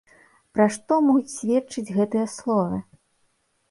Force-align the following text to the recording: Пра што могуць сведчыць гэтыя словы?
Пра 0.55 0.67
што 0.77 0.97
могуць 1.09 1.35
сведчыць 1.35 1.87
гэтыя 2.01 2.25
словы? 2.41 2.85